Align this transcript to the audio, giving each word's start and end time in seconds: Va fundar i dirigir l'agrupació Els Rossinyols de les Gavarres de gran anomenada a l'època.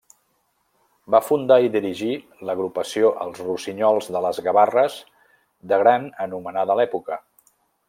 Va 1.15 1.19
fundar 1.25 1.57
i 1.65 1.69
dirigir 1.75 2.15
l'agrupació 2.49 3.11
Els 3.27 3.43
Rossinyols 3.49 4.09
de 4.17 4.23
les 4.27 4.41
Gavarres 4.49 4.97
de 5.75 5.81
gran 5.85 6.11
anomenada 6.29 6.77
a 6.77 6.81
l'època. 6.83 7.21